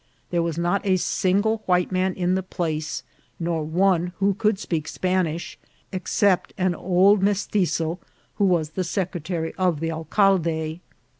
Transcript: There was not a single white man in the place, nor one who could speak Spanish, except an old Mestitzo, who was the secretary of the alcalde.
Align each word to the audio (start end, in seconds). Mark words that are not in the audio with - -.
There 0.31 0.41
was 0.41 0.57
not 0.57 0.83
a 0.83 0.97
single 0.97 1.61
white 1.67 1.91
man 1.91 2.15
in 2.15 2.33
the 2.33 2.41
place, 2.41 3.03
nor 3.39 3.63
one 3.63 4.13
who 4.17 4.33
could 4.33 4.57
speak 4.57 4.87
Spanish, 4.87 5.59
except 5.91 6.55
an 6.57 6.73
old 6.73 7.21
Mestitzo, 7.21 7.99
who 8.37 8.45
was 8.45 8.71
the 8.71 8.83
secretary 8.83 9.53
of 9.59 9.79
the 9.79 9.91
alcalde. 9.91 10.79